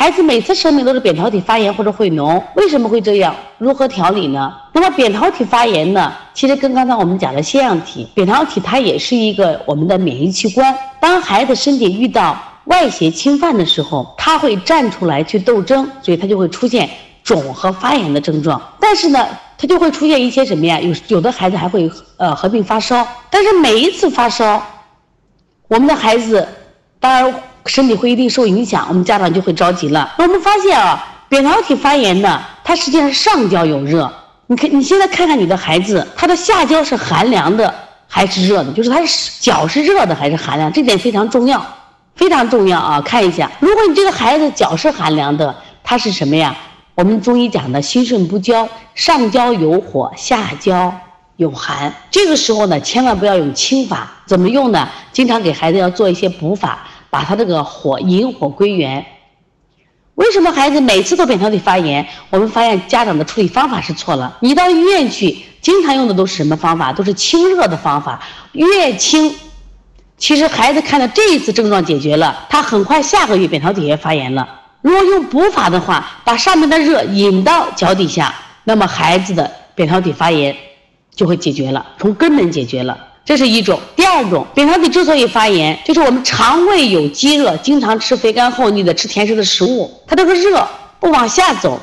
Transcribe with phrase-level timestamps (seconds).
[0.00, 3.34] 孩子每次生病都是扁桃体发炎或者会脓，为什么会这样？
[3.58, 4.54] 如何调理呢？
[4.72, 10.72] 那么扁桃体发炎呢，其实跟刚才我们讲的腺样体，扁桃体它也是一个我们的免疫器官。
[11.00, 16.88] 当孩子身体遇到外邪侵犯的时候，他会站出来去斗争，所以他就会出现
[17.24, 18.62] 肿和发炎的症状。
[18.78, 19.26] 但是呢，
[19.58, 20.78] 他就会出现一些什么呀？
[20.78, 24.62] 有有的孩子还会呃合并发烧，但是每一次发烧，
[25.66, 26.46] 我们的孩子
[27.00, 27.34] 当然。
[27.68, 30.14] 身体会一定受影响，我们家长就会着急了。
[30.18, 34.10] 那我们发现啊，扁桃体发炎呢，它实际上上焦有热。
[34.46, 37.72] 你看，你现在看看你的孩子，他的下焦是寒凉的
[38.08, 38.72] 还是热的？
[38.72, 40.72] 就是他是脚是热的还是寒凉？
[40.72, 41.62] 这点非常重要，
[42.16, 43.00] 非常重要啊！
[43.02, 45.54] 看一下，如果你这个孩子脚是寒凉的，
[45.84, 46.56] 他是什么呀？
[46.94, 50.92] 我们中医讲的心肾不交，上焦有火，下焦
[51.36, 51.94] 有寒。
[52.10, 54.88] 这个时候呢，千万不要用清法，怎么用呢？
[55.12, 56.88] 经常给孩子要做一些补法。
[57.10, 59.04] 把他这个火引火归元。
[60.14, 62.06] 为什么孩子每次都扁桃体发炎？
[62.30, 64.36] 我们发现家长的处理方法是错了。
[64.40, 66.92] 你到医院去，经常用的都是什么方法？
[66.92, 68.20] 都是清热的方法。
[68.52, 69.32] 越清，
[70.16, 74.48] 其实孩子看到这一次症状解决了，他很快下个月扁桃体也发炎了。
[74.82, 78.34] 如果用补法的话，把上面的热引到脚底下，
[78.64, 80.56] 那么孩子的扁桃体发炎
[81.14, 83.07] 就会解决了，从根本解决了。
[83.28, 90.66] 这是一种，第二种，扁桃体之所以发炎，就是我们肠胃有积热，经常吃肥甘厚腻的、吃甜食的食物，它这个热
[90.98, 91.78] 不往下走，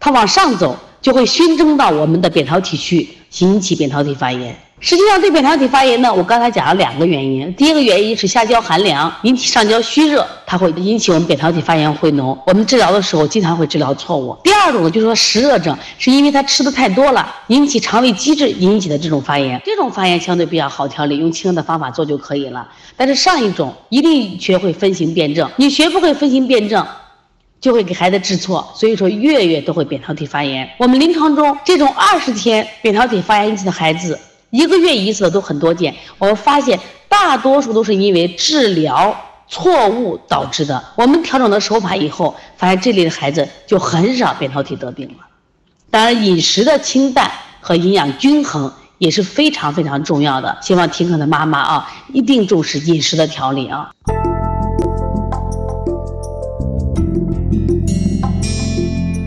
[0.00, 4.58] 它往上走，就会熏蒸到我们的扁桃体去，引起扁桃体发炎。
[4.82, 7.52] 实际上，对扁桃体发炎呢，我刚才讲了两个原因。
[7.52, 12.36] 第一个原因是下焦寒凉引起上焦虚热，它会引起我们扁桃体发炎会脓。
[12.46, 14.34] 我们治疗的时候经常会治疗错误。
[14.42, 19.60] 第二种呢，就是说湿热症，是因为他吃的太多了，引起肠胃积滞引起的这种发炎。
[19.66, 22.66] 这种发炎相对比较好调理，用清热的方法做就可以了。
[22.96, 26.86] 但是上一种一定学会分型辨证，你学不会分型辨证，
[27.60, 28.72] 就会给孩子治错。
[28.74, 30.66] 所以说月月都会扁桃体发炎。
[30.78, 34.18] 我们临床中这种二十天扁桃体发炎引起的孩子。
[34.50, 36.78] 一个月一次都很多见，我们发现
[37.08, 39.16] 大多数都是因为治疗
[39.46, 40.82] 错误导致的。
[40.96, 45.26] 我们调整了手法以后，发现这类的孩子就很少扁桃体得病了。
[45.88, 50.58] 当然，饮食的清淡和营养均衡也是非常非常重要的。
[50.60, 53.90] 希望听课的妈妈啊，一定重视饮食的调理啊。